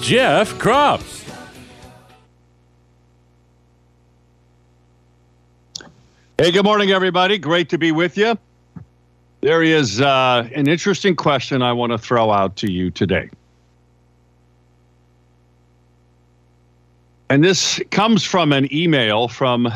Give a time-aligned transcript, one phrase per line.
[0.00, 1.02] Jeff Kropp.
[6.38, 7.36] Hey, good morning, everybody.
[7.36, 8.38] Great to be with you.
[9.40, 13.28] There is uh, an interesting question I want to throw out to you today.
[17.28, 19.74] And this comes from an email from one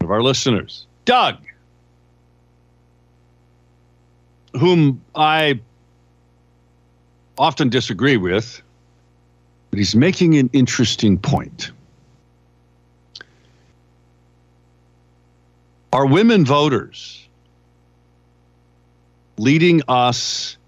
[0.00, 1.36] of our listeners, Doug,
[4.58, 5.60] whom I
[7.40, 8.60] often disagree with,
[9.70, 11.72] but he's making an interesting point.
[15.92, 17.26] Are women voters
[19.38, 20.58] leading us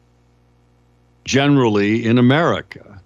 [1.25, 3.01] generally in America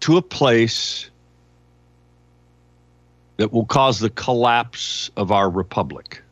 [0.00, 1.10] to a place
[3.38, 6.22] that will cause the collapse of our republic.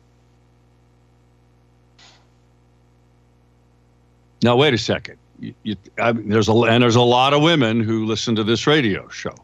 [4.43, 5.17] Now, wait a second.
[5.39, 8.65] You, you, I, there's a and there's a lot of women who listen to this
[8.67, 9.35] radio show.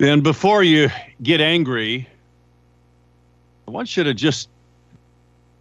[0.00, 0.88] And before you
[1.22, 2.08] get angry,
[3.68, 4.48] I want you to just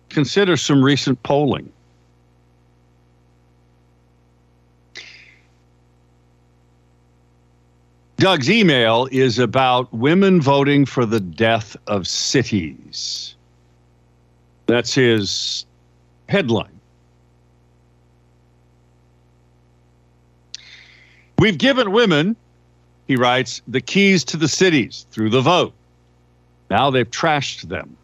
[0.09, 1.71] consider some recent polling.
[8.17, 13.35] Doug's email is about women voting for the death of cities.
[14.69, 15.65] That's his
[16.27, 16.79] headline.
[21.39, 22.35] We've given women,
[23.07, 25.73] he writes, the keys to the cities through the vote.
[26.69, 27.97] Now they've trashed them.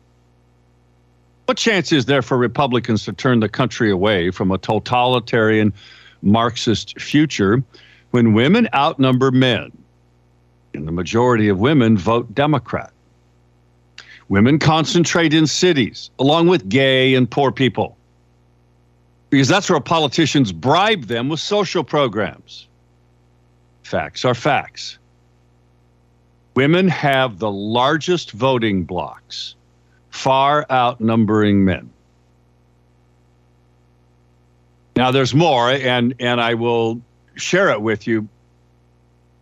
[1.45, 5.71] What chance is there for Republicans to turn the country away from a totalitarian
[6.23, 7.63] Marxist future
[8.09, 9.71] when women outnumber men?
[10.73, 12.91] and the majority of women vote Democrat.
[14.29, 17.95] Women concentrate in cities, along with gay and poor people,
[19.29, 22.67] because that's where politicians bribe them with social programs.
[23.83, 24.97] Facts are facts.
[26.55, 29.55] Women have the largest voting blocks,
[30.09, 31.91] far outnumbering men.
[34.95, 37.01] Now, there's more, and, and I will
[37.35, 38.27] share it with you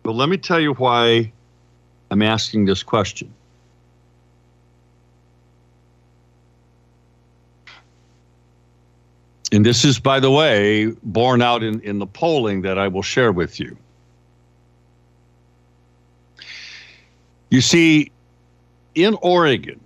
[0.04, 1.32] but let me tell you why
[2.10, 3.32] I'm asking this question.
[9.54, 13.02] And this is, by the way, borne out in, in the polling that I will
[13.02, 13.76] share with you.
[17.50, 18.10] You see,
[18.96, 19.78] in Oregon,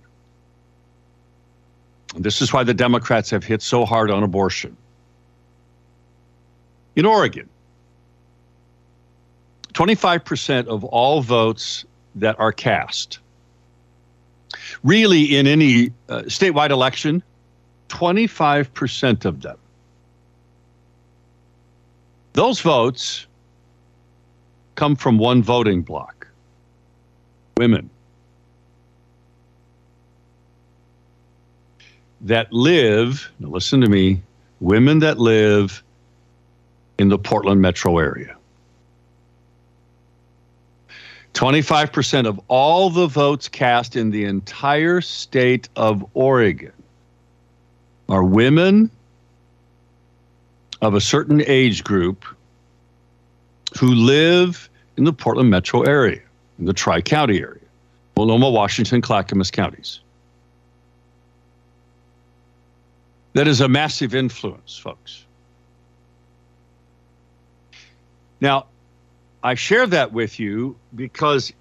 [2.15, 4.75] this is why the Democrats have hit so hard on abortion.
[6.95, 7.47] In Oregon,
[9.73, 11.85] 25% of all votes
[12.15, 13.19] that are cast.
[14.83, 17.21] Really, in any uh, statewide election,
[17.89, 19.57] 25% of them.
[22.33, 23.25] Those votes
[24.75, 26.27] come from one voting block
[27.57, 27.89] women
[32.21, 34.21] that live, listen to me,
[34.61, 35.83] women that live
[36.97, 38.35] in the Portland metro area.
[41.33, 46.73] 25% of all the votes cast in the entire state of Oregon
[48.09, 48.91] are women
[50.81, 52.25] of a certain age group
[53.79, 56.21] who live in the Portland metro area,
[56.57, 57.61] in the Tri County area,
[58.17, 59.99] Multnomah, Washington, Clackamas counties.
[63.33, 65.25] That is a massive influence, folks.
[68.41, 68.65] Now,
[69.43, 71.53] I share that with you because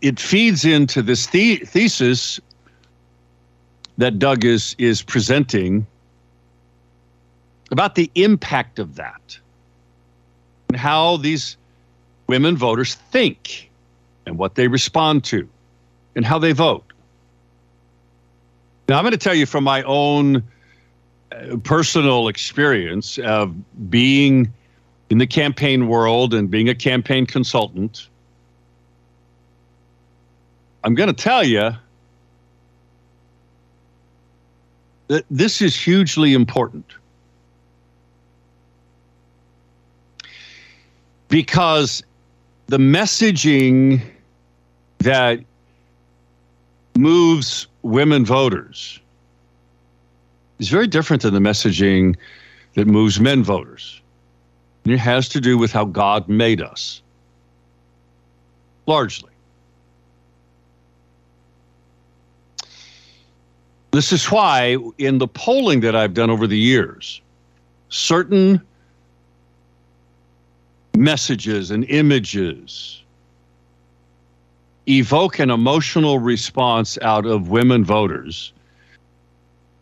[0.00, 2.40] it feeds into this the- thesis
[3.98, 5.86] that Doug is is presenting
[7.70, 9.38] about the impact of that
[10.68, 11.56] and how these
[12.26, 13.70] women voters think
[14.26, 15.48] and what they respond to
[16.14, 16.84] and how they vote.
[18.88, 20.42] Now, I'm going to tell you from my own
[21.32, 23.54] uh, personal experience of
[23.90, 24.52] being
[25.10, 28.08] in the campaign world and being a campaign consultant,
[30.84, 31.72] I'm going to tell you
[35.30, 36.86] this is hugely important
[41.28, 42.02] because
[42.66, 44.00] the messaging
[44.98, 45.40] that
[46.96, 49.00] moves women voters
[50.58, 52.16] is very different than the messaging
[52.74, 54.00] that moves men voters.
[54.84, 57.02] It has to do with how God made us,
[58.86, 59.31] largely.
[63.92, 67.20] This is why, in the polling that I've done over the years,
[67.90, 68.60] certain
[70.96, 73.02] messages and images
[74.88, 78.52] evoke an emotional response out of women voters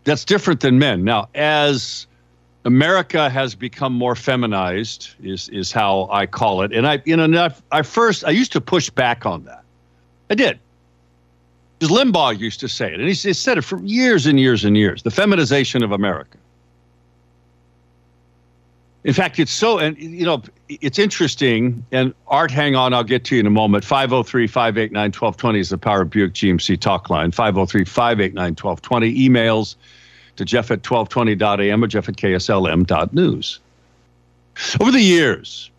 [0.04, 1.04] that's different than men.
[1.04, 2.06] Now, as
[2.64, 6.72] America has become more feminized, is is how I call it.
[6.72, 9.62] And I, you know, I first I used to push back on that.
[10.30, 10.58] I did.
[11.88, 15.02] Limbaugh used to say it, and he said it for years and years and years.
[15.02, 16.36] The feminization of America.
[19.02, 21.84] In fact, it's so, and you know, it's interesting.
[21.90, 23.82] And Art, hang on, I'll get to you in a moment.
[23.82, 27.30] 503 589 1220 is the Power Buick GMC talk line.
[27.30, 29.28] 503 589 1220.
[29.28, 29.76] Emails
[30.36, 33.60] to jeff at 1220.am or jeff at kslm.news.
[34.80, 35.70] Over the years,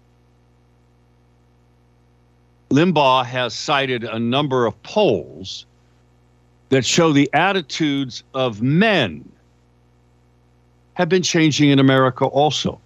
[2.72, 5.68] Limbaugh has cited a number of polls
[6.72, 9.30] that show the attitudes of men
[10.94, 12.80] have been changing in America also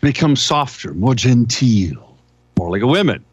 [0.00, 2.16] become softer, more genteel,
[2.56, 3.24] more like a woman.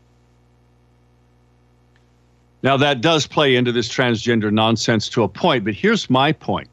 [2.63, 6.68] Now, that does play into this transgender nonsense to a point, but here's my point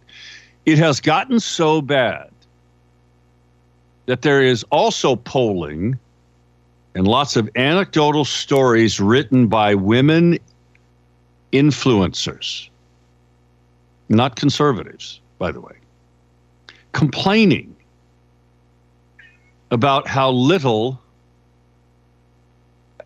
[0.65, 2.31] it has gotten so bad
[4.07, 5.99] that there is also polling
[6.95, 10.39] and lots of anecdotal stories written by women
[11.53, 12.71] influencers,
[14.09, 15.77] not conservatives, by the way,
[16.93, 17.75] complaining
[19.71, 21.01] about how little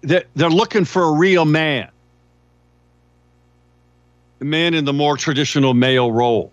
[0.03, 1.89] they're, they're looking for a real man,
[4.41, 6.53] a man in the more traditional male role.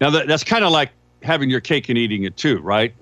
[0.00, 0.90] Now, that, that's kind of like
[1.22, 2.94] having your cake and eating it too, right?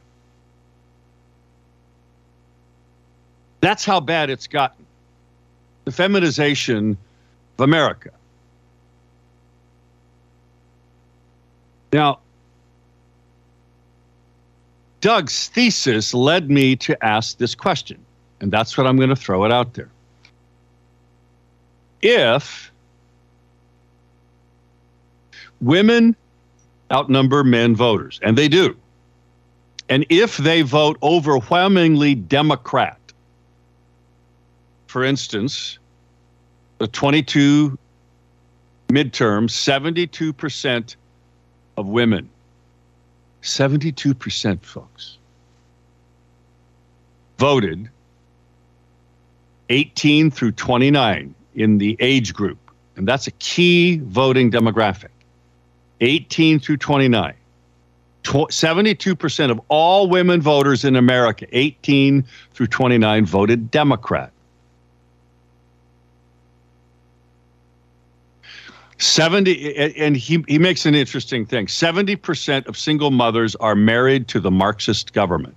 [3.61, 4.85] That's how bad it's gotten.
[5.85, 6.97] The feminization
[7.59, 8.11] of America.
[11.93, 12.21] Now,
[15.03, 17.99] Doug's thesis led me to ask this question,
[18.41, 19.91] and that's what I'm going to throw it out there.
[22.01, 22.73] If
[25.61, 26.17] women
[26.91, 28.77] outnumber men voters, and they do,
[29.89, 32.99] and if they vote overwhelmingly Democrat,
[34.87, 35.79] for instance,
[36.79, 37.77] the 22
[38.89, 40.97] midterm, 72%
[41.77, 42.29] of women
[43.43, 45.19] 72%, folks,
[47.39, 47.91] voted
[49.69, 52.59] 18 through 29 in the age group.
[52.97, 55.09] And that's a key voting demographic
[56.01, 57.35] 18 through 29.
[58.25, 64.33] 72% of all women voters in America, 18 through 29, voted Democrat.
[69.03, 71.67] 70 and he, he makes an interesting thing.
[71.67, 75.55] 70% of single mothers are married to the marxist government.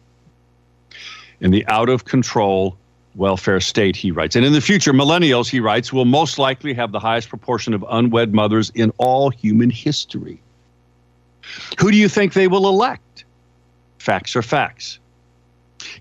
[1.42, 2.78] In the out of control
[3.16, 4.36] welfare state he writes.
[4.36, 7.86] And in the future millennials he writes will most likely have the highest proportion of
[7.90, 10.42] unwed mothers in all human history.
[11.80, 13.25] Who do you think they will elect?
[14.00, 15.00] Facts are facts.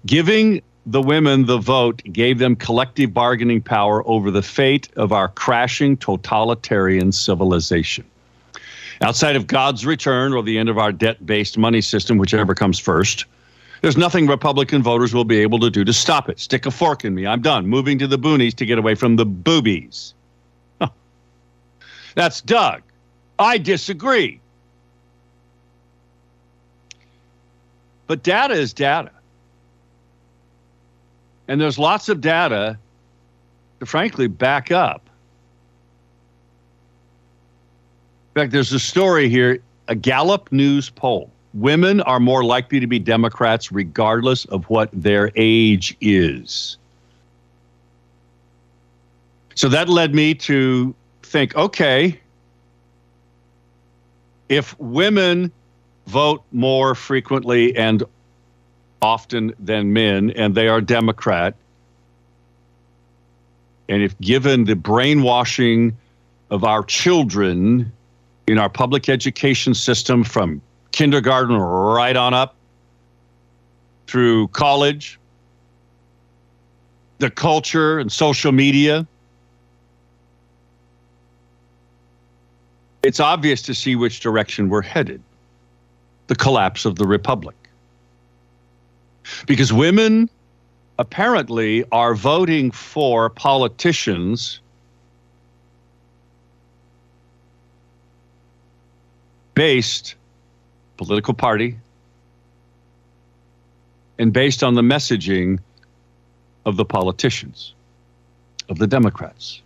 [0.07, 5.29] Giving the women the vote gave them collective bargaining power over the fate of our
[5.29, 8.05] crashing totalitarian civilization.
[9.01, 12.79] Outside of God's return or the end of our debt based money system, whichever comes
[12.79, 13.25] first,
[13.81, 16.39] there's nothing Republican voters will be able to do to stop it.
[16.39, 17.27] Stick a fork in me.
[17.27, 17.67] I'm done.
[17.67, 20.15] Moving to the boonies to get away from the boobies.
[20.81, 20.89] Huh.
[22.15, 22.83] That's Doug.
[23.39, 24.41] I disagree.
[28.07, 29.11] But data is data.
[31.49, 32.79] And there's lots of data
[33.81, 35.09] to frankly back up.
[38.35, 41.31] In fact, there's a story here a Gallup News poll.
[41.53, 46.79] Women are more likely to be Democrats regardless of what their age is.
[49.55, 52.19] So that led me to think okay,
[54.49, 55.53] if women
[56.07, 58.03] vote more frequently and
[59.05, 61.55] often than men, and they are Democrat.
[63.87, 65.95] And if given the brainwashing
[66.51, 67.93] of our children
[68.47, 72.55] in our public education system from kindergarten right on up
[74.07, 75.19] through college,
[77.19, 79.07] the culture and social media.
[83.03, 85.23] It's obvious to see which direction we're headed
[86.27, 87.55] the collapse of the republic.
[89.47, 90.29] Because women
[90.99, 94.61] apparently are voting for politicians
[99.55, 100.15] based
[100.97, 101.77] political party
[104.19, 105.59] and based on the messaging
[106.65, 107.75] of the politicians
[108.69, 109.61] of the democrats.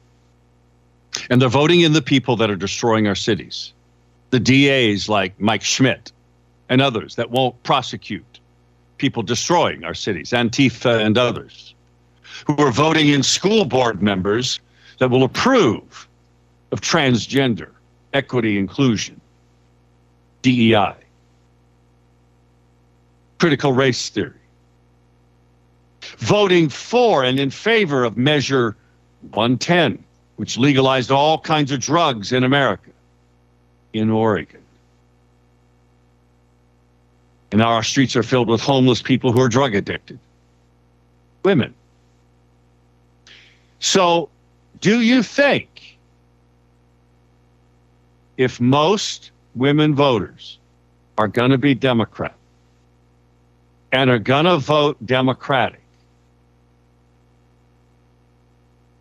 [1.31, 3.73] And they're voting in the people that are destroying our cities.
[4.31, 6.13] The DAs like Mike Schmidt
[6.69, 8.41] and others that won't prosecute
[8.99, 11.75] people destroying our cities, Antifa and others,
[12.47, 14.61] who are voting in school board members
[14.99, 16.09] that will approve
[16.73, 17.71] of transgender,
[18.13, 19.21] equity, inclusion,
[20.43, 20.95] DEI,
[23.39, 24.33] critical race theory,
[26.19, 28.77] voting for and in favor of Measure
[29.33, 30.03] 110,
[30.37, 32.91] which legalized all kinds of drugs in America,
[33.93, 34.61] in Oregon.
[37.51, 40.19] And now our streets are filled with homeless people who are drug addicted.
[41.45, 41.75] Women.
[43.81, 44.29] So,
[44.81, 45.99] do you think
[48.37, 50.59] if most women voters
[51.17, 52.35] are going to be Democrat
[53.93, 55.81] and are going to vote Democratic,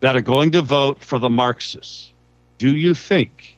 [0.00, 2.12] that are going to vote for the Marxists,
[2.58, 3.56] do you think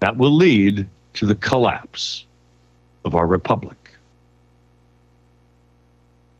[0.00, 2.24] that will lead to the collapse
[3.04, 3.76] of our republic.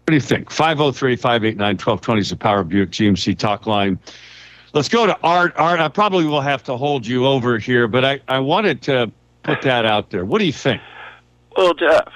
[0.04, 0.50] What do you think?
[0.50, 3.98] 503 589 1220 is the Power Buick GMC talk line.
[4.72, 5.54] Let's go to Art.
[5.56, 9.12] Art, I probably will have to hold you over here, but I, I wanted to
[9.42, 10.24] put that out there.
[10.24, 10.80] What do you think?
[11.56, 12.08] Well, Jeff,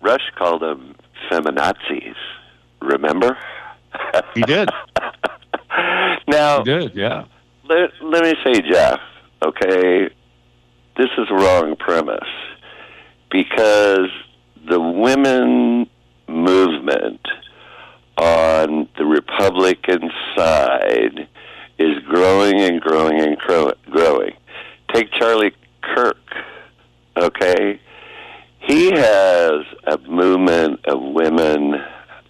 [0.00, 0.96] Rush called them
[1.30, 2.16] feminazis.
[2.80, 3.38] Remember?
[4.34, 4.70] He did.
[6.28, 7.26] now, he did, yeah.
[7.68, 9.00] Let, let me say, Jeff,
[9.42, 10.08] okay,
[10.96, 12.28] this is a wrong premise
[13.34, 14.10] because
[14.68, 15.90] the women
[16.28, 17.20] movement
[18.16, 21.28] on the Republican side
[21.76, 23.36] is growing and growing and
[23.90, 24.34] growing.
[24.92, 26.16] Take Charlie Kirk,
[27.16, 27.80] okay?
[28.60, 31.74] He has a movement of women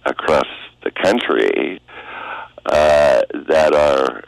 [0.07, 0.47] across
[0.83, 1.79] the country
[2.65, 4.23] uh, that are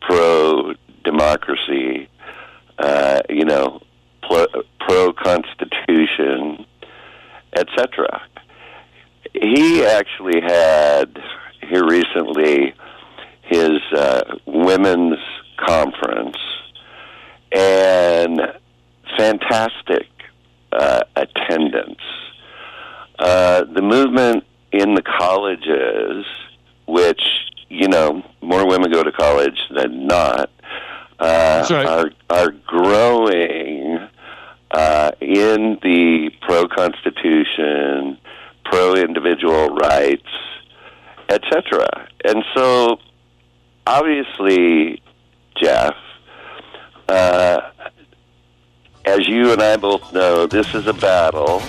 [0.00, 2.08] pro democracy,
[2.80, 3.80] uh, you know,
[4.80, 6.66] pro Constitution,
[7.56, 8.22] etc.
[9.32, 11.18] He actually had
[11.68, 12.74] here recently
[13.42, 15.18] his uh, women's
[15.56, 16.36] conference
[17.52, 18.40] and
[19.16, 20.08] fantastic
[20.72, 22.00] uh, attendance.
[23.18, 26.26] Uh, the movement in the colleges,
[26.86, 27.22] which
[27.68, 30.50] you know more women go to college than not,
[31.18, 31.86] uh, right.
[31.86, 33.95] are are growing
[34.70, 38.18] uh, in the pro Constitution,
[38.64, 40.28] pro individual rights,
[41.28, 42.08] etc.
[42.24, 42.98] And so,
[43.86, 45.02] obviously,
[45.56, 45.94] Jeff,
[47.08, 47.60] uh,
[49.04, 51.62] as you and I both know, this is a battle.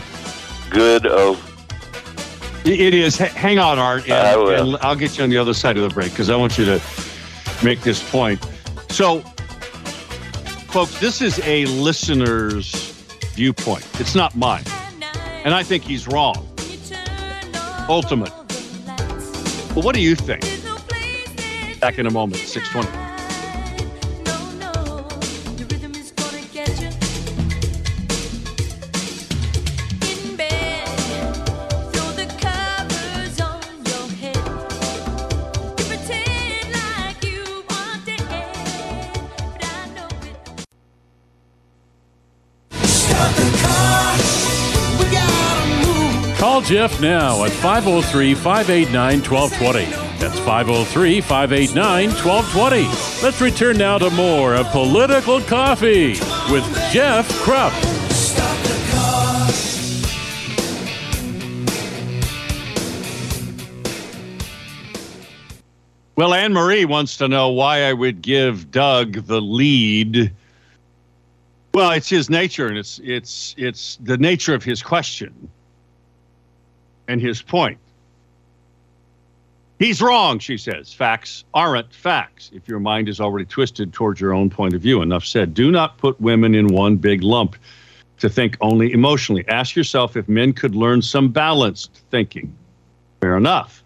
[0.69, 1.41] Good over.
[2.65, 3.17] It is.
[3.17, 6.11] hang on, Art, and, and I'll get you on the other side of the break
[6.11, 6.81] because I want you to
[7.63, 8.45] make this point.
[8.89, 9.21] So,
[10.69, 12.86] folks, this is a listener's
[13.37, 13.87] viewpoint.
[13.99, 14.63] It's not mine.
[15.45, 16.35] And I think he's wrong.
[17.87, 18.33] Ultimate.
[19.75, 20.41] Well, what do you think?
[21.79, 23.06] Back in a moment, 620.
[46.67, 49.85] Jeff now at 503 589 1220.
[50.19, 53.23] That's 503 589 1220.
[53.23, 56.19] Let's return now to more of Political Coffee
[56.51, 57.71] with Jeff Kropp.
[66.17, 70.33] Well, Anne Marie wants to know why I would give Doug the lead.
[71.73, 75.49] Well, it's his nature, and it's it's it's the nature of his question
[77.07, 77.77] and his point.
[79.79, 80.91] He's wrong, she says.
[80.91, 85.01] Facts aren't facts if your mind is already twisted towards your own point of view.
[85.01, 85.53] Enough said.
[85.53, 87.55] Do not put women in one big lump
[88.17, 89.47] to think only emotionally.
[89.47, 92.55] Ask yourself if men could learn some balanced thinking.
[93.21, 93.83] Fair enough.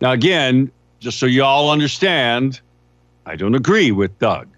[0.00, 2.60] Now, again, just so you all understand,
[3.26, 4.48] I don't agree with Doug.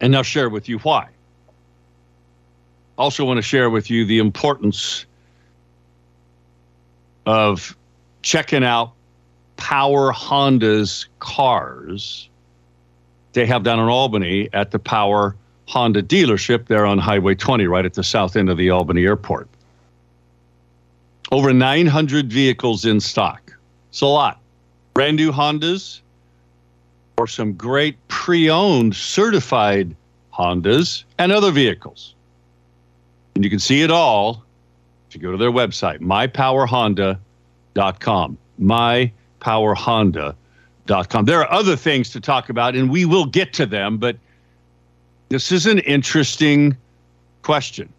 [0.00, 1.08] And I'll share with you why.
[2.98, 5.04] Also, want to share with you the importance
[7.26, 7.76] of
[8.22, 8.92] checking out
[9.56, 12.28] Power Honda's cars
[13.36, 15.36] they have down in Albany at the Power
[15.66, 19.46] Honda dealership there on Highway 20, right at the south end of the Albany airport.
[21.30, 23.54] Over 900 vehicles in stock.
[23.90, 24.40] It's a lot.
[24.94, 26.00] Brand new Hondas
[27.18, 29.94] or some great pre owned certified
[30.32, 32.14] Hondas and other vehicles.
[33.36, 34.42] And you can see it all
[35.10, 38.38] if you go to their website, mypowerhonda.com.
[38.62, 41.24] Mypowerhonda.com.
[41.26, 44.16] There are other things to talk about, and we will get to them, but
[45.28, 46.74] this is an interesting
[47.42, 47.92] question.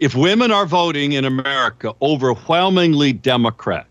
[0.00, 3.86] If women are voting in America overwhelmingly Democrat,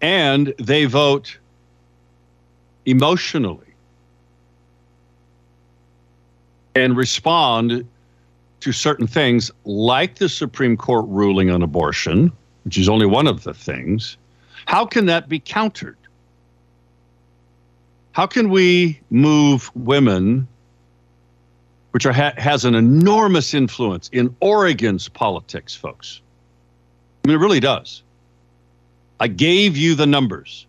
[0.00, 1.36] and they vote
[2.86, 3.67] emotionally
[6.78, 7.86] and respond
[8.60, 12.32] to certain things like the Supreme Court ruling on abortion,
[12.64, 14.16] which is only one of the things,
[14.66, 15.96] how can that be countered?
[18.12, 20.48] How can we move women,
[21.92, 26.20] which are, ha- has an enormous influence in Oregon's politics, folks?
[27.24, 28.02] I mean, it really does.
[29.20, 30.66] I gave you the numbers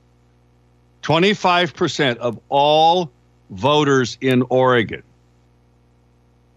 [1.01, 3.11] 25% of all
[3.49, 5.03] voters in Oregon,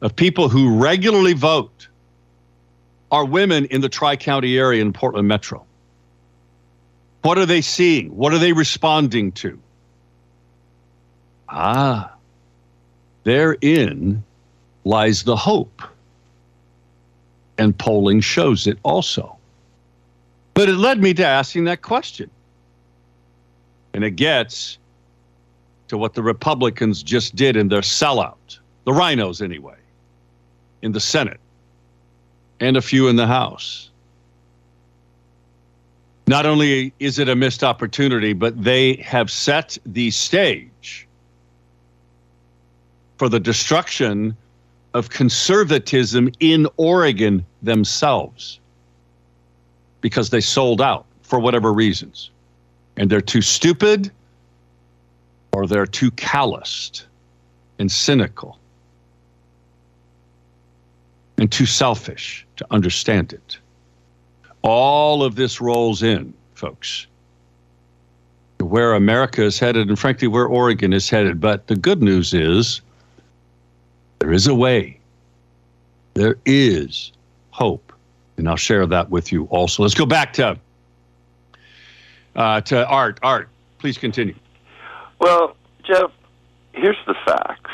[0.02, 1.88] of people who regularly vote,
[3.12, 5.64] are women in the Tri County area in Portland Metro.
[7.20, 8.16] What are they seeing?
[8.16, 9.60] What are they responding to?
[11.48, 12.12] Ah,
[13.24, 14.24] therein
[14.84, 15.82] lies the hope.
[17.58, 19.36] And polling shows it also.
[20.54, 22.30] But it led me to asking that question.
[23.94, 24.78] And it gets
[25.88, 29.76] to what the Republicans just did in their sellout, the RINOs anyway,
[30.82, 31.40] in the Senate
[32.60, 33.90] and a few in the House.
[36.26, 41.08] Not only is it a missed opportunity, but they have set the stage
[43.16, 44.36] for the destruction
[44.94, 48.60] of conservatism in Oregon themselves
[50.00, 52.30] because they sold out for whatever reasons.
[52.96, 54.10] And they're too stupid
[55.52, 57.06] or they're too calloused
[57.78, 58.58] and cynical
[61.42, 63.58] and too selfish to understand it.
[64.62, 67.08] All of this rolls in, folks,
[68.60, 71.40] where America is headed and frankly where Oregon is headed.
[71.40, 72.80] But the good news is
[74.20, 75.00] there is a way.
[76.14, 77.10] There is
[77.50, 77.92] hope.
[78.36, 79.82] And I'll share that with you also.
[79.82, 80.56] Let's go back to
[82.36, 83.18] uh, to Art.
[83.24, 84.36] Art, please continue.
[85.18, 86.12] Well, Jeff,
[86.72, 87.72] here's the facts.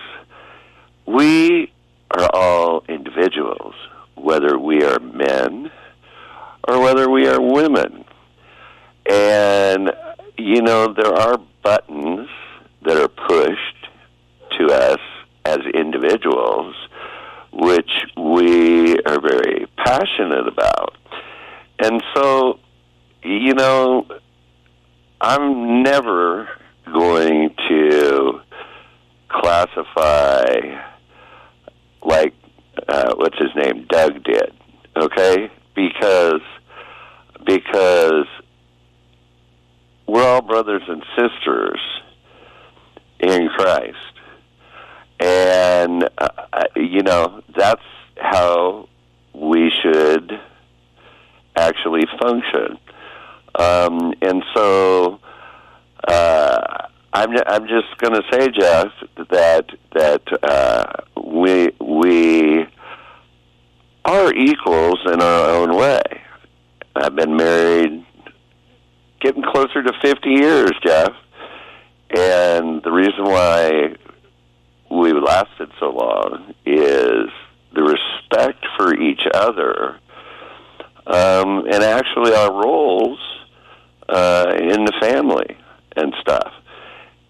[1.05, 1.71] We
[2.11, 3.75] are all individuals,
[4.15, 5.71] whether we are men
[6.67, 8.05] or whether we are women.
[9.09, 9.93] And,
[10.37, 12.29] you know, there are buttons
[12.83, 13.89] that are pushed
[14.59, 15.01] to us
[15.45, 16.75] as individuals,
[17.53, 20.97] which we are very passionate about.
[21.79, 22.59] And so,
[23.23, 24.07] you know,
[25.21, 26.49] I'm never
[26.93, 28.41] going to
[29.29, 30.83] classify
[32.03, 32.35] like
[32.89, 34.53] uh, what's his name Doug did,
[34.97, 35.51] okay?
[35.75, 36.43] Because
[37.45, 38.27] because
[40.07, 41.81] we're all brothers and sisters
[43.21, 43.97] in Christ
[45.21, 47.83] and uh, you know that's
[48.17, 48.89] how
[49.33, 50.41] we should
[51.57, 52.79] actually function.
[53.55, 55.21] Um, and so
[56.07, 58.93] uh, I'm I'm just going to say, Jeff,
[59.31, 62.67] that that uh, we we
[64.05, 66.03] are equals in our own way.
[66.95, 68.07] I've been married,
[69.21, 71.13] getting closer to 50 years, Jeff.
[72.11, 73.95] And the reason why
[74.91, 77.29] we lasted so long is
[77.75, 79.99] the respect for each other
[81.07, 83.19] um, and actually our roles
[84.09, 85.57] uh, in the family
[85.97, 86.53] and stuff.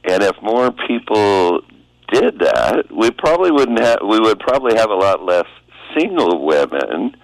[0.05, 1.63] And if more people
[2.09, 3.99] did that, we probably wouldn't have.
[4.03, 5.47] We would probably have a lot less
[5.97, 7.17] single women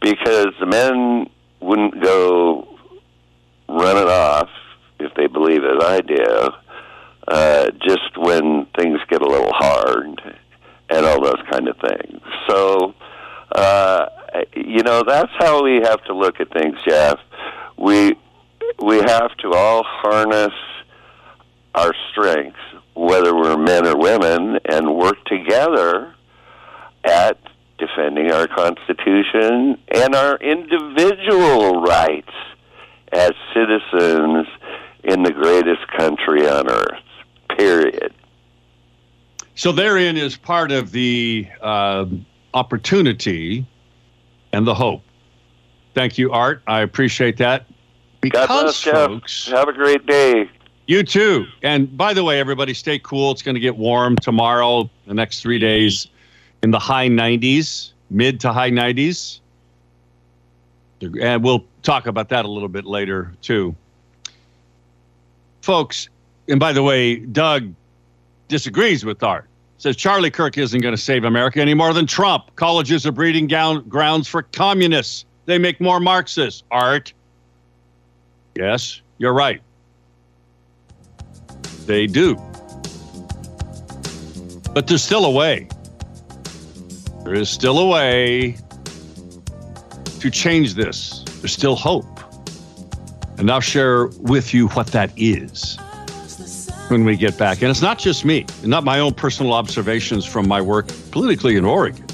[0.00, 1.28] because the men
[1.60, 2.78] wouldn't go
[3.68, 4.48] running off
[5.00, 6.50] if they believe as I do
[7.28, 10.20] uh, just when things get a little hard
[10.88, 12.22] and all those kind of things.
[12.48, 12.94] So,
[13.52, 14.06] uh,
[14.54, 17.18] you know, that's how we have to look at things, Jeff.
[17.76, 18.16] We
[18.82, 20.54] we have to all harness
[21.74, 22.58] our strengths,
[22.98, 26.14] whether we're men or women, and work together
[27.04, 27.38] at
[27.78, 32.32] defending our Constitution and our individual rights
[33.12, 34.46] as citizens
[35.04, 37.02] in the greatest country on earth.
[37.56, 38.12] Period.
[39.54, 42.06] So therein is part of the uh,
[42.52, 43.64] opportunity
[44.52, 45.02] and the hope.
[45.94, 46.62] Thank you, Art.
[46.66, 47.66] I appreciate that.
[48.20, 49.58] Because, God bless, folks, Jeff.
[49.58, 50.50] have a great day.
[50.88, 51.46] You too.
[51.62, 53.30] And by the way, everybody, stay cool.
[53.30, 56.08] It's going to get warm tomorrow, the next three days,
[56.62, 59.40] in the high 90s, mid to high 90s.
[61.20, 63.76] And we'll talk about that a little bit later, too.
[65.60, 66.08] Folks,
[66.48, 67.70] and by the way, Doug
[68.48, 69.44] disagrees with Art.
[69.76, 72.56] Says Charlie Kirk isn't going to save America any more than Trump.
[72.56, 75.26] Colleges are breeding grounds for communists.
[75.44, 76.62] They make more Marxists.
[76.70, 77.12] Art.
[78.56, 79.60] Yes, you're right.
[81.86, 82.36] They do.
[84.72, 85.68] But there's still a way.
[87.24, 88.56] There is still a way
[90.20, 91.24] to change this.
[91.40, 92.06] There's still hope.
[93.38, 95.78] And I'll share with you what that is
[96.88, 97.62] when we get back.
[97.62, 101.64] And it's not just me, not my own personal observations from my work politically in
[101.64, 102.04] Oregon,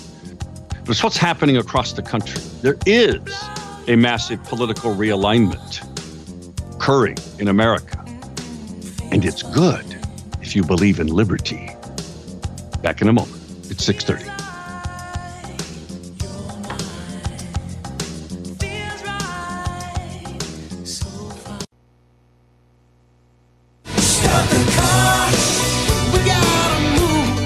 [0.68, 2.42] but it's what's happening across the country.
[2.60, 3.22] There is
[3.88, 5.82] a massive political realignment
[6.74, 8.03] occurring in America.
[9.14, 9.86] And it's good
[10.42, 11.70] if you believe in liberty.
[12.82, 13.40] Back in a moment.
[13.70, 14.28] It's 630.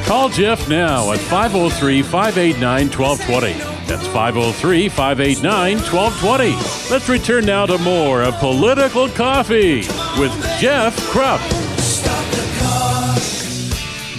[0.06, 3.52] Call Jeff now at 503 589 1220.
[3.86, 6.90] That's 503 589 1220.
[6.90, 9.82] Let's return now to more of Political Coffee
[10.18, 11.38] with Jeff Kropp.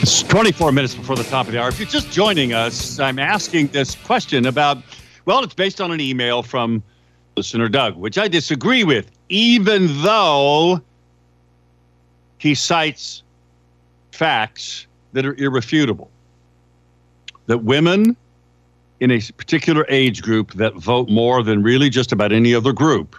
[0.02, 1.68] It's 24 minutes before the top of the hour.
[1.68, 4.78] If you're just joining us, I'm asking this question about,
[5.26, 6.82] well, it's based on an email from
[7.36, 10.82] listener Doug, which I disagree with, even though
[12.38, 13.24] he cites
[14.14, 16.10] facts that are irrefutable.
[17.48, 18.16] That women
[19.02, 23.18] in a particular age group that vote more than really just about any other group.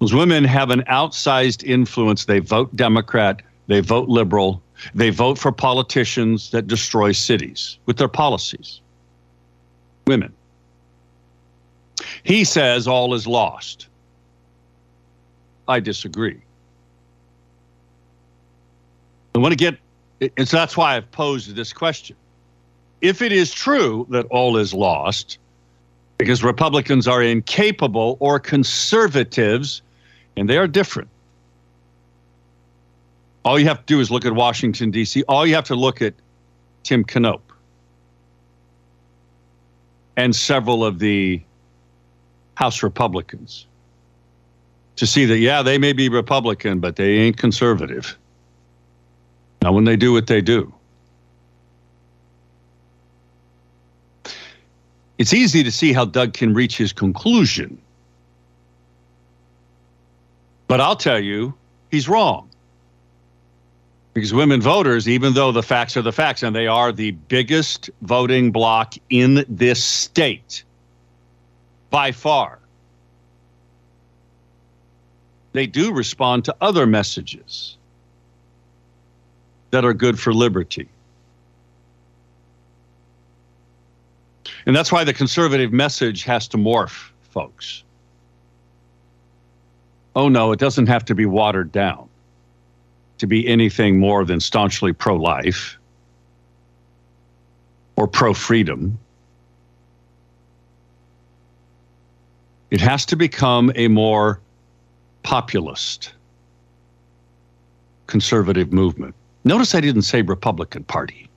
[0.00, 2.24] Those women have an outsized influence.
[2.24, 4.62] They vote Democrat, they vote liberal,
[4.94, 8.80] they vote for politicians that destroy cities with their policies.
[10.06, 10.32] Women.
[12.22, 13.88] He says all is lost.
[15.66, 16.40] I disagree.
[19.34, 19.78] I want to get,
[20.36, 22.16] and so that's why I've posed this question
[23.00, 25.38] if it is true that all is lost,
[26.18, 29.82] because Republicans are incapable or conservatives,
[30.38, 31.08] and they are different.
[33.44, 36.02] All you have to do is look at Washington, D.C., all you have to look
[36.02, 36.14] at
[36.82, 37.40] Tim Knopp
[40.16, 41.40] and several of the
[42.54, 43.66] House Republicans
[44.96, 48.18] to see that, yeah, they may be Republican, but they ain't conservative.
[49.62, 50.72] Now, when they do what they do,
[55.18, 57.76] It's easy to see how Doug can reach his conclusion.
[60.68, 61.54] But I'll tell you,
[61.90, 62.48] he's wrong.
[64.14, 67.90] Because women voters, even though the facts are the facts, and they are the biggest
[68.02, 70.62] voting bloc in this state
[71.90, 72.58] by far,
[75.52, 77.76] they do respond to other messages
[79.70, 80.88] that are good for liberty.
[84.66, 87.84] And that's why the conservative message has to morph, folks.
[90.18, 92.08] Oh, no, it doesn't have to be watered down
[93.18, 95.78] to be anything more than staunchly pro life
[97.94, 98.98] or pro freedom.
[102.72, 104.40] It has to become a more
[105.22, 106.12] populist
[108.08, 109.14] conservative movement.
[109.44, 111.28] Notice I didn't say Republican Party.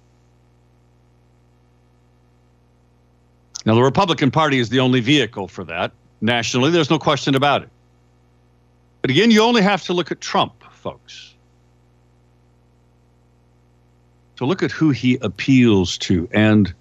[3.64, 5.92] Now, the Republican Party is the only vehicle for that.
[6.22, 7.70] Nationally, there's no question about it.
[9.02, 11.34] But again, you only have to look at Trump, folks.
[14.38, 16.74] To look at who he appeals to and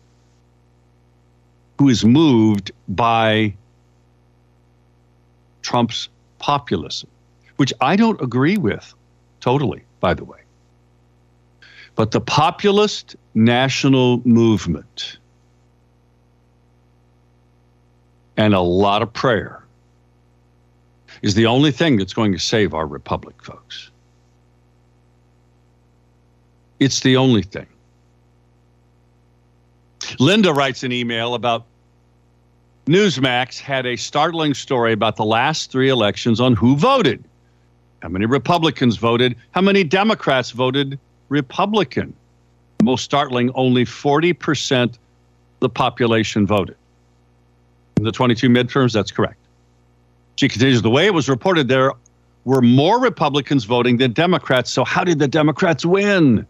[1.79, 3.55] who is moved by
[5.63, 7.09] Trump's populism,
[7.57, 8.95] which I don't agree with
[9.41, 10.41] totally, by the way.
[11.95, 15.19] But the populist national movement
[18.37, 19.63] and a lot of prayer
[21.23, 23.91] is the only thing that's going to save our republic, folks.
[26.79, 27.67] It's the only thing.
[30.19, 31.67] Linda writes an email about
[32.87, 37.23] Newsmax had a startling story about the last three elections on who voted.
[38.03, 39.37] How many Republicans voted?
[39.53, 42.15] How many Democrats voted Republican?
[42.83, 44.97] Most startling, only 40%
[45.61, 46.77] the population voted.
[47.99, 49.40] In the 22 midterms, that's correct.
[50.37, 51.93] She continues, the way it was reported, there
[52.45, 54.73] were more Republicans voting than Democrats.
[54.73, 56.47] So, how did the Democrats win?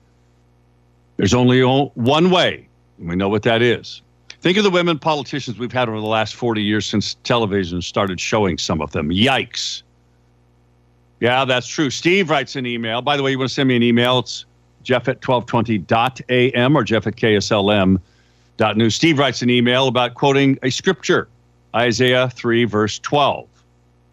[1.17, 2.67] There's only one way,
[2.99, 4.01] and we know what that is.
[4.41, 8.19] Think of the women politicians we've had over the last 40 years since television started
[8.19, 9.11] showing some of them.
[9.11, 9.83] Yikes.
[11.21, 11.91] Yeah, that's true.
[11.91, 13.03] Steve writes an email.
[13.03, 14.21] By the way, you want to send me an email?
[14.21, 14.47] It's
[14.83, 18.95] jeff at 1220.am or jeff at kslm.news.
[18.95, 21.29] Steve writes an email about quoting a scripture,
[21.77, 23.47] Isaiah 3, verse 12.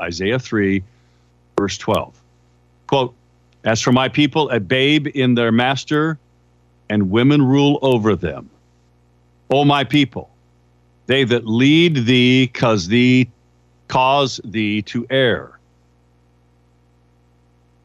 [0.02, 0.84] Isaiah 3,
[1.58, 2.14] verse 12.
[2.88, 3.14] Quote,
[3.64, 6.18] As for my people, a babe in their master,
[6.90, 8.50] and women rule over them.
[9.50, 10.30] O my people,
[11.08, 13.30] they that lead thee cause thee
[13.88, 15.58] cause thee to err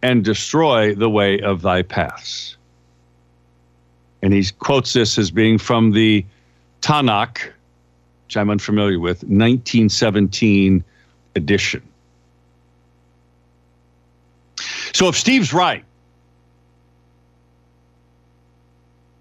[0.02, 2.56] and destroy the way of thy paths.
[4.22, 6.24] And he quotes this as being from the
[6.80, 7.50] Tanakh,
[8.26, 10.84] which I'm unfamiliar with, 1917
[11.36, 11.82] edition.
[14.92, 15.84] So if Steve's right,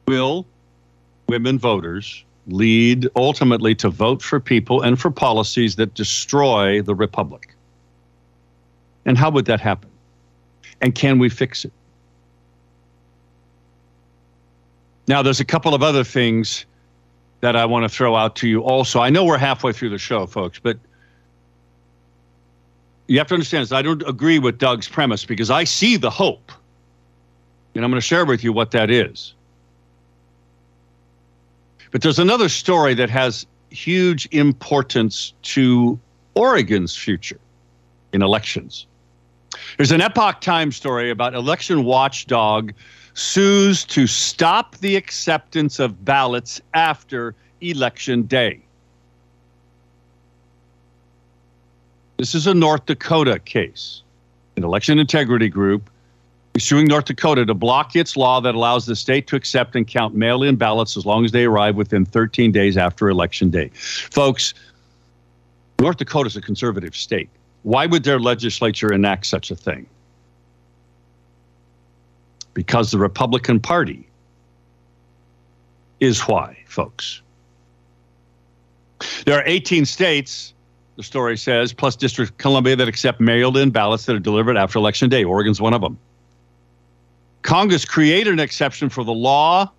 [0.07, 0.45] will
[1.27, 7.55] women voters lead ultimately to vote for people and for policies that destroy the republic?
[9.05, 9.89] And how would that happen?
[10.81, 11.71] And can we fix it?
[15.07, 16.65] Now, there's a couple of other things
[17.41, 18.99] that I want to throw out to you also.
[18.99, 20.77] I know we're halfway through the show, folks, but
[23.07, 23.71] you have to understand this.
[23.71, 26.51] I don't agree with Doug's premise because I see the hope.
[27.75, 29.33] And I'm going to share with you what that is.
[31.91, 35.99] But there's another story that has huge importance to
[36.35, 37.39] Oregon's future
[38.13, 38.87] in elections.
[39.77, 42.73] There's an Epoch Times story about election watchdog
[43.13, 48.61] sues to stop the acceptance of ballots after election day.
[52.21, 54.03] This is a North Dakota case.
[54.55, 55.89] An election integrity group
[56.53, 59.87] is suing North Dakota to block its law that allows the state to accept and
[59.87, 63.69] count mail in ballots as long as they arrive within 13 days after election day.
[63.73, 64.53] Folks,
[65.79, 67.27] North Dakota is a conservative state.
[67.63, 69.87] Why would their legislature enact such a thing?
[72.53, 74.07] Because the Republican Party
[75.99, 77.23] is why, folks.
[79.25, 80.53] There are 18 states,
[81.01, 84.77] the story says, plus District Columbia that accept mailed in ballots that are delivered after
[84.77, 85.23] Election Day.
[85.23, 85.97] Oregon's one of them.
[87.41, 89.71] Congress created an exception for the law,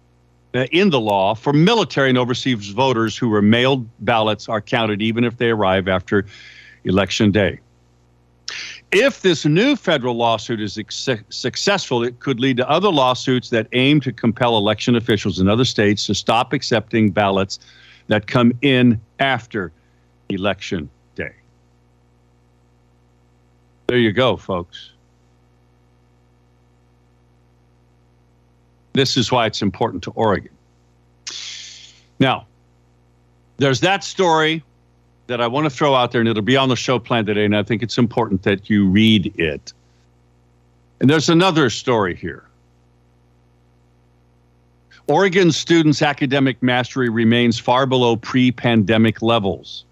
[0.54, 5.00] uh, in the law, for military and overseas voters who were mailed ballots are counted
[5.00, 6.26] even if they arrive after
[6.84, 7.60] Election Day.
[8.90, 10.76] If this new federal lawsuit is
[11.28, 15.64] successful, it could lead to other lawsuits that aim to compel election officials in other
[15.64, 17.60] states to stop accepting ballots
[18.08, 19.70] that come in after
[20.28, 20.90] election.
[23.92, 24.92] There you go, folks.
[28.94, 30.50] This is why it's important to Oregon.
[32.18, 32.46] Now,
[33.58, 34.64] there's that story
[35.26, 37.44] that I want to throw out there, and it'll be on the show plan today,
[37.44, 39.74] and I think it's important that you read it.
[41.02, 42.44] And there's another story here.
[45.06, 49.84] Oregon students' academic mastery remains far below pre pandemic levels.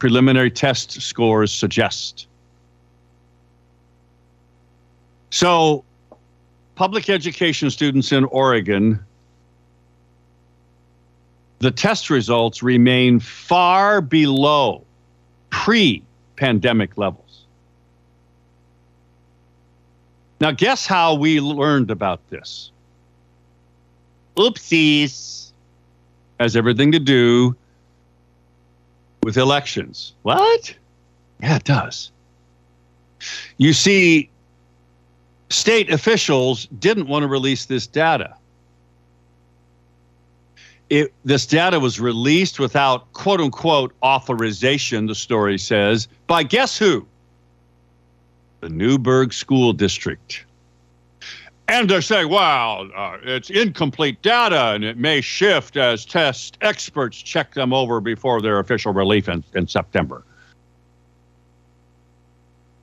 [0.00, 2.26] Preliminary test scores suggest.
[5.32, 5.82] So,
[6.74, 9.00] public education students in Oregon
[11.62, 14.84] the test results remain far below
[15.50, 16.02] pre
[16.34, 17.46] pandemic levels.
[20.40, 22.72] Now, guess how we learned about this?
[24.36, 25.52] Oopsies.
[26.40, 27.54] Has everything to do
[29.22, 30.14] with elections.
[30.22, 30.74] What?
[31.40, 32.10] Yeah, it does.
[33.58, 34.28] You see,
[35.52, 38.34] state officials didn't want to release this data
[40.92, 47.06] it, this data was released without quote unquote authorization, the story says, by guess who?
[48.60, 50.44] The Newberg School District.
[51.66, 57.16] And they're saying, well, uh, it's incomplete data and it may shift as test experts
[57.16, 60.22] check them over before their official relief in, in September.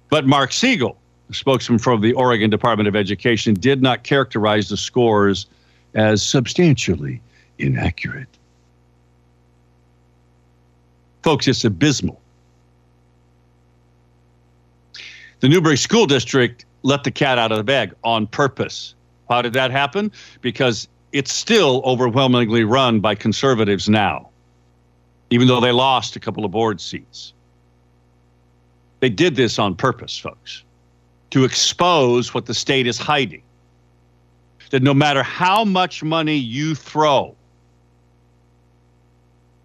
[0.10, 0.98] But Mark Siegel,
[1.32, 5.46] spokesman from the Oregon Department of Education, did not characterize the scores
[5.94, 7.22] as substantially
[7.58, 8.28] inaccurate.
[11.24, 12.20] Folks, it's abysmal.
[15.42, 18.96] The Newberg School District let the cat out of the bag on purpose.
[19.30, 20.12] How did that happen?
[20.42, 24.30] Because it's still overwhelmingly run by conservatives now,
[25.30, 27.34] even though they lost a couple of board seats.
[29.00, 30.64] They did this on purpose, folks,
[31.32, 33.44] to expose what the state is hiding.
[34.72, 37.36] That no matter how much money you throw,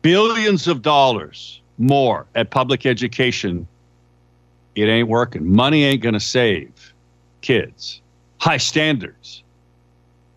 [0.02, 3.66] billions of dollars more at public education,
[4.74, 5.50] it ain't working.
[5.50, 6.92] Money ain't going to save
[7.40, 8.00] kids.
[8.38, 9.42] High standards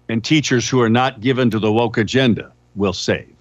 [0.09, 3.36] and teachers who are not given to the woke agenda will save.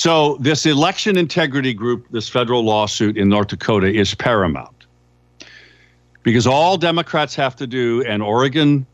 [0.00, 4.86] So, this election integrity group, this federal lawsuit in North Dakota, is paramount
[6.22, 8.86] because all Democrats have to do, and Oregon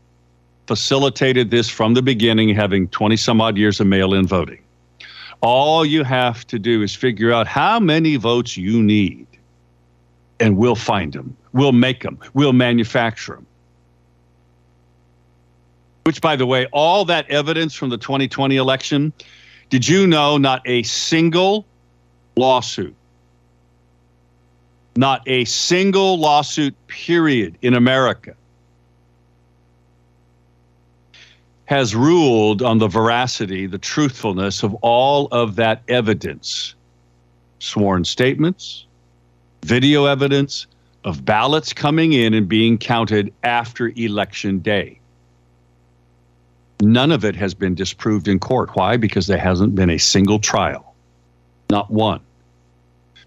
[0.67, 4.59] facilitated this from the beginning, having 20 some odd years of mail in voting.
[5.39, 9.27] All you have to do is figure out how many votes you need,
[10.41, 13.45] and we'll find them, we'll make them, we'll manufacture them.
[16.03, 19.13] Which, by the way, all that evidence from the 2020 election
[19.69, 21.65] did you know not a single
[22.35, 22.95] lawsuit,
[24.95, 28.35] not a single lawsuit, period, in America
[31.67, 36.75] has ruled on the veracity, the truthfulness of all of that evidence
[37.59, 38.85] sworn statements,
[39.63, 40.65] video evidence
[41.03, 44.97] of ballots coming in and being counted after election day.
[46.81, 48.75] None of it has been disproved in court.
[48.75, 48.97] Why?
[48.97, 50.93] Because there hasn't been a single trial,
[51.69, 52.21] not one,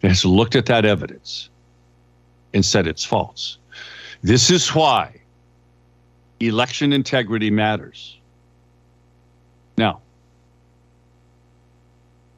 [0.00, 1.50] that has looked at that evidence
[2.54, 3.58] and said it's false.
[4.22, 5.20] This is why
[6.38, 8.18] election integrity matters.
[9.76, 10.00] Now,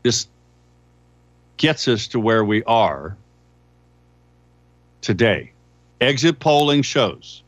[0.03, 0.29] this
[1.57, 3.17] gets us to where we are
[5.03, 5.53] today.
[6.01, 7.42] Exit polling shows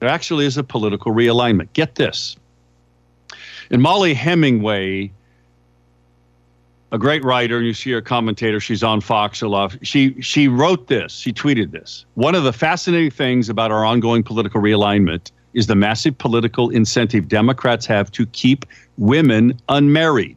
[0.00, 1.72] there actually is a political realignment.
[1.72, 2.36] Get this.
[3.70, 5.12] And Mollie Hemingway,
[6.92, 9.76] a great writer, and you see her commentator, she's on Fox a lot.
[9.82, 12.06] She she wrote this, she tweeted this.
[12.14, 17.28] One of the fascinating things about our ongoing political realignment is the massive political incentive
[17.28, 18.64] Democrats have to keep
[18.96, 20.36] women unmarried.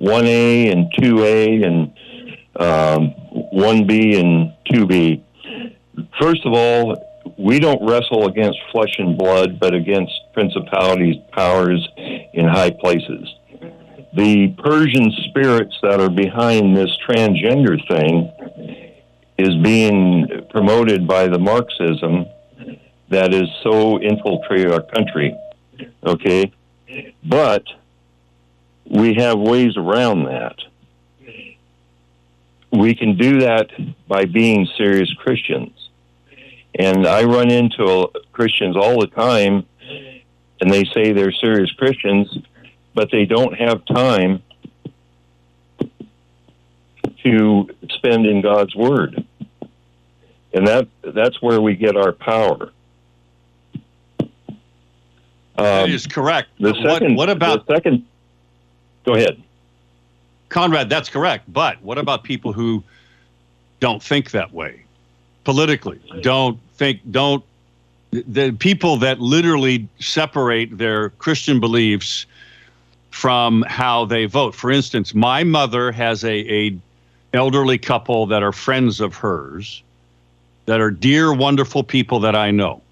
[0.00, 1.92] 1A and 2A and
[2.54, 3.14] um,
[3.52, 5.22] 1B and 2B.
[6.20, 6.96] First of all,
[7.38, 13.34] we don't wrestle against flesh and blood, but against principalities, powers in high places.
[14.14, 18.32] The Persian spirits that are behind this transgender thing
[19.38, 22.26] is being promoted by the Marxism
[23.10, 25.36] that is so infiltrated our country.
[26.04, 26.52] Okay,
[27.22, 27.64] but
[28.88, 30.56] we have ways around that.
[32.72, 33.70] We can do that
[34.08, 35.90] by being serious Christians.
[36.78, 39.64] And I run into Christians all the time,
[40.60, 42.38] and they say they're serious Christians,
[42.94, 44.42] but they don't have time
[47.22, 49.24] to spend in God's Word.
[50.52, 52.70] And that that's where we get our power.
[55.56, 56.48] that um, is correct.
[56.60, 58.06] The second, what, what about the second?
[59.04, 59.42] Go ahead,
[60.50, 60.90] Conrad.
[60.90, 61.50] That's correct.
[61.50, 62.84] But what about people who
[63.80, 64.84] don't think that way
[65.44, 66.00] politically?
[66.22, 67.00] Don't think.
[67.10, 67.44] Don't
[68.10, 72.26] the people that literally separate their Christian beliefs
[73.10, 74.54] from how they vote.
[74.54, 76.78] For instance, my mother has a, a
[77.32, 79.82] elderly couple that are friends of hers
[80.66, 82.82] that are dear, wonderful people that I know.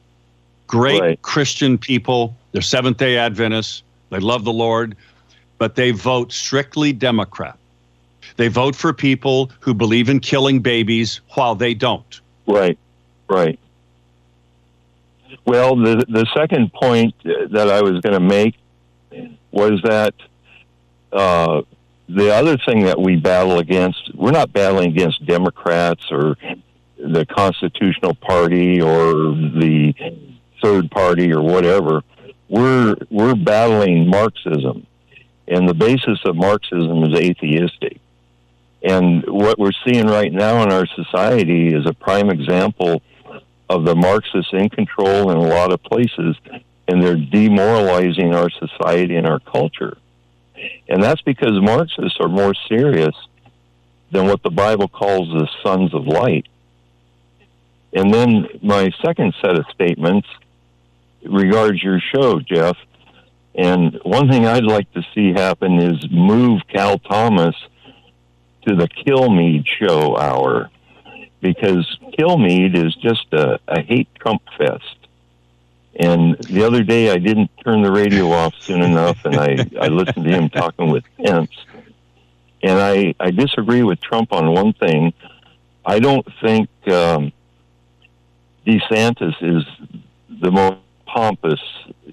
[0.66, 1.22] Great right.
[1.22, 2.34] Christian people.
[2.52, 3.82] They're Seventh day Adventists.
[4.10, 4.96] They love the Lord,
[5.58, 7.58] but they vote strictly Democrat.
[8.36, 12.20] They vote for people who believe in killing babies while they don't.
[12.46, 12.78] Right,
[13.28, 13.58] right.
[15.44, 18.54] Well, the the second point that I was going to make
[19.50, 20.14] was that
[21.12, 21.62] uh,
[22.08, 26.36] the other thing that we battle against, we're not battling against Democrats or
[26.98, 29.94] the Constitutional Party or the
[30.62, 32.02] Third Party or whatever.
[32.48, 34.86] We're we're battling Marxism,
[35.48, 38.00] and the basis of Marxism is atheistic.
[38.82, 43.02] And what we're seeing right now in our society is a prime example
[43.68, 46.36] of the Marxists in control in a lot of places,
[46.86, 49.96] and they're demoralizing our society and our culture.
[50.88, 53.14] And that's because Marxists are more serious
[54.10, 56.46] than what the Bible calls the sons of light.
[57.92, 60.28] And then my second set of statements
[61.24, 62.76] regards your show, Jeff.
[63.54, 67.54] And one thing I'd like to see happen is move Cal Thomas
[68.66, 70.70] to the Kilmeade show hour
[71.44, 74.96] because Kilmeade is just a, a hate Trump fest.
[75.94, 79.88] And the other day, I didn't turn the radio off soon enough, and I, I
[79.88, 81.52] listened to him talking with Pence.
[82.62, 85.12] And I, I disagree with Trump on one thing.
[85.84, 87.30] I don't think um,
[88.66, 89.64] DeSantis is
[90.40, 91.60] the most pompous,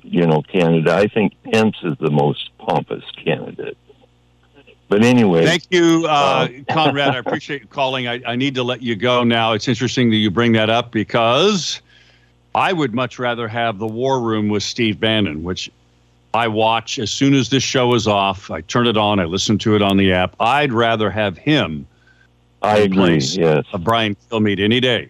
[0.04, 0.90] you know, candidate.
[0.90, 3.78] I think Pence is the most pompous candidate.
[4.92, 7.16] But anyway, thank you, uh, uh Conrad.
[7.16, 8.10] I appreciate you calling.
[8.10, 9.54] I, I need to let you go now.
[9.54, 11.82] It's interesting that you bring that up because
[12.54, 15.72] I would much rather have the War Room with Steve Bannon, which
[16.34, 18.52] I watch as soon as this show is off.
[18.52, 19.22] I turn it on.
[19.22, 20.36] I listen to it on the app.
[20.42, 21.88] I'd rather have him.
[22.62, 23.20] I agree.
[23.20, 25.10] Yes, a Brian Kilmeade any day.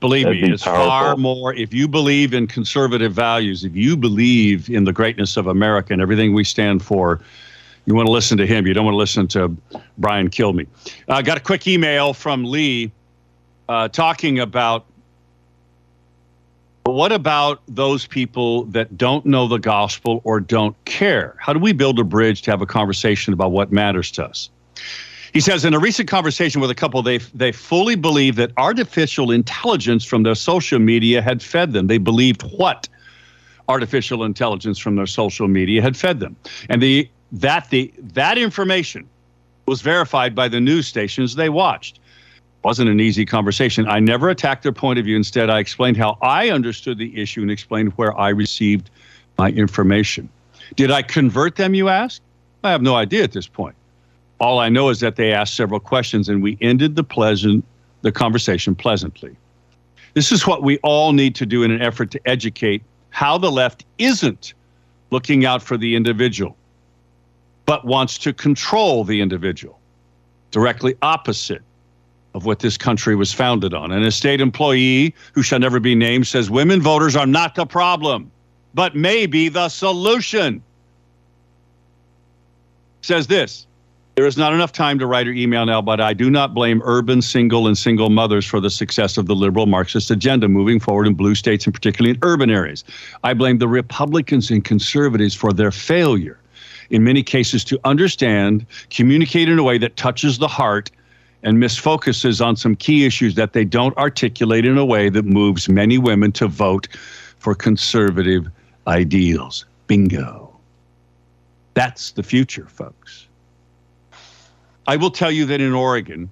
[0.00, 0.86] Believe That'd me, it's powerful.
[0.86, 1.54] far more.
[1.54, 6.02] If you believe in conservative values, if you believe in the greatness of America and
[6.02, 7.22] everything we stand for,
[7.88, 8.66] you want to listen to him.
[8.66, 9.48] You don't want to listen to
[9.96, 10.68] Brian Kilmeade.
[11.08, 12.92] I uh, got a quick email from Lee
[13.66, 14.84] uh, talking about
[16.84, 21.34] what about those people that don't know the gospel or don't care?
[21.38, 24.50] How do we build a bridge to have a conversation about what matters to us?
[25.32, 29.30] He says in a recent conversation with a couple, they they fully believe that artificial
[29.30, 31.86] intelligence from their social media had fed them.
[31.86, 32.86] They believed what
[33.66, 36.36] artificial intelligence from their social media had fed them,
[36.68, 39.08] and the that the that information
[39.66, 42.00] was verified by the news stations they watched
[42.64, 43.86] wasn't an easy conversation.
[43.88, 45.16] I never attacked their point of view.
[45.16, 48.90] Instead, I explained how I understood the issue and explained where I received
[49.36, 50.28] my information.
[50.74, 52.20] Did I convert them, you ask?
[52.64, 53.76] I have no idea at this point.
[54.40, 57.64] All I know is that they asked several questions and we ended the pleasant
[58.02, 59.36] the conversation pleasantly.
[60.14, 63.50] This is what we all need to do in an effort to educate how the
[63.50, 64.54] left isn't
[65.10, 66.56] looking out for the individual,
[67.68, 69.78] but wants to control the individual.
[70.52, 71.60] Directly opposite
[72.32, 73.92] of what this country was founded on.
[73.92, 77.66] And a state employee who shall never be named says women voters are not the
[77.66, 78.30] problem,
[78.72, 80.62] but maybe the solution.
[83.02, 83.66] Says this
[84.14, 86.80] There is not enough time to write or email now, but I do not blame
[86.86, 91.06] urban single and single mothers for the success of the liberal Marxist agenda moving forward
[91.06, 92.82] in blue states and particularly in urban areas.
[93.24, 96.38] I blame the Republicans and conservatives for their failure
[96.90, 100.90] in many cases to understand, communicate in a way that touches the heart
[101.42, 105.68] and misfocuses on some key issues that they don't articulate in a way that moves
[105.68, 106.88] many women to vote
[107.38, 108.48] for conservative
[108.86, 109.64] ideals.
[109.86, 110.56] Bingo.
[111.74, 113.26] That's the future, folks.
[114.86, 116.30] I will tell you that in Oregon,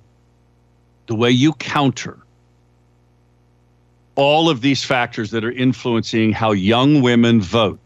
[1.06, 2.18] the way you counter
[4.16, 7.78] all of these factors that are influencing how young women vote,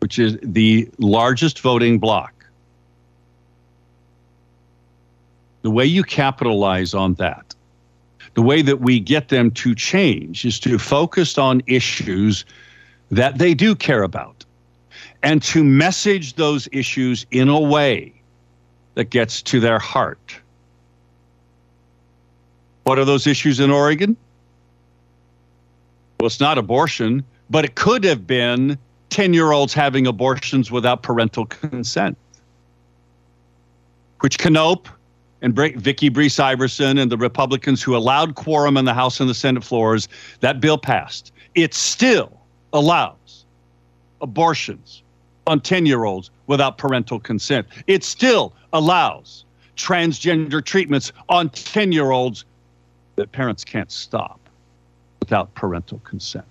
[0.00, 2.32] which is the largest voting bloc,
[5.62, 7.54] the way you capitalize on that,
[8.34, 12.44] the way that we get them to change is to focus on issues
[13.10, 14.44] that they do care about
[15.22, 18.12] and to message those issues in a way
[18.94, 20.38] that gets to their heart.
[22.84, 24.16] What are those issues in Oregon?
[26.18, 28.78] Well, it's not abortion, but it could have been
[29.10, 32.16] 10 year olds having abortions without parental consent,
[34.20, 34.88] which Knopp
[35.40, 39.34] and Vikki Breese Iverson and the Republicans who allowed quorum in the House and the
[39.34, 40.08] Senate floors,
[40.40, 41.32] that bill passed.
[41.54, 42.32] It still
[42.72, 43.44] allows
[44.20, 45.02] abortions
[45.46, 47.66] on 10 year olds without parental consent.
[47.86, 49.44] It still allows
[49.76, 52.44] transgender treatments on 10 year olds
[53.16, 54.40] that parents can't stop
[55.20, 56.44] without parental consent.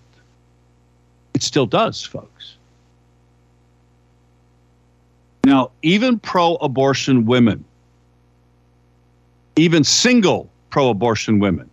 [1.37, 2.57] It still does, folks.
[5.45, 7.63] Now, even pro abortion women,
[9.55, 11.69] even single pro abortion women,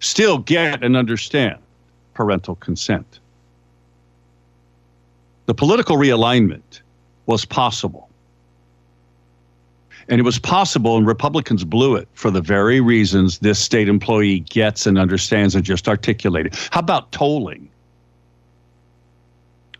[0.00, 1.56] still get and understand
[2.12, 3.18] parental consent.
[5.46, 6.82] The political realignment
[7.24, 8.10] was possible
[10.10, 14.40] and it was possible, and Republicans blew it for the very reasons this state employee
[14.40, 16.54] gets and understands and just articulated.
[16.72, 17.71] How about tolling?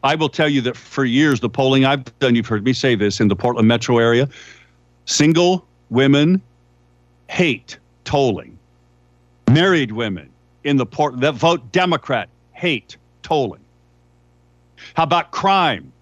[0.02, 2.94] I will tell you that for years, the polling I've done, you've heard me say
[2.94, 4.28] this in the Portland metro area,
[5.04, 6.42] single women
[7.28, 8.58] hate tolling.
[9.50, 10.28] Married women
[10.64, 13.60] in the port that vote Democrat hate tolling.
[14.94, 15.92] How about crime?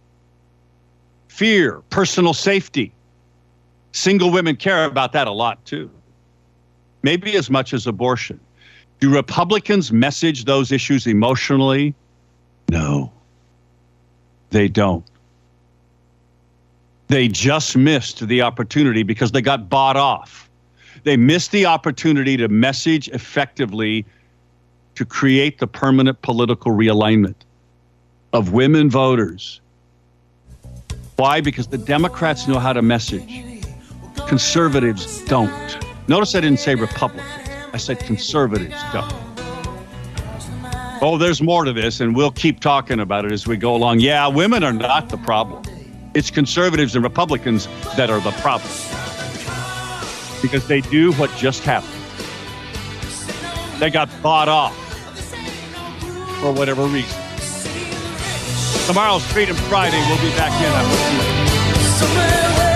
[1.28, 2.92] Fear, personal safety.
[3.92, 5.90] Single women care about that a lot too,
[7.02, 8.38] maybe as much as abortion.
[9.00, 11.94] Do Republicans message those issues emotionally?
[12.70, 13.10] No,
[14.50, 15.04] they don't.
[17.08, 20.48] They just missed the opportunity because they got bought off.
[21.02, 24.04] They missed the opportunity to message effectively
[24.94, 27.34] to create the permanent political realignment
[28.32, 29.60] of women voters.
[31.16, 31.40] Why?
[31.40, 33.64] Because the Democrats know how to message.
[34.28, 35.50] Conservatives don't.
[36.08, 37.48] Notice I didn't say Republicans.
[37.72, 39.29] I said conservatives don't.
[41.02, 44.00] Oh, there's more to this, and we'll keep talking about it as we go along.
[44.00, 45.62] Yeah, women are not the problem.
[46.12, 48.70] It's conservatives and Republicans that are the problem.
[50.42, 51.94] Because they do what just happened.
[53.80, 54.76] They got bought off
[56.40, 57.18] for whatever reason.
[58.86, 60.04] Tomorrow's Freedom Friday.
[60.06, 60.52] We'll be back
[62.64, 62.69] in.